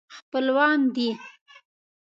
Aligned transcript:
خپلوان 0.15 0.79
دي. 0.95 1.09